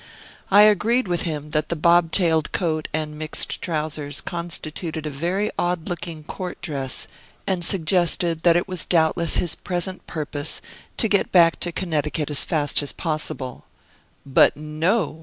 [0.49, 5.87] I agreed with him that the bobtailed coat and mixed trousers constituted a very odd
[5.89, 7.07] looking court dress,
[7.45, 10.59] and suggested that it was doubtless his present purpose
[10.97, 13.65] to get back to Connecticut as fast as possible.
[14.25, 15.19] But no!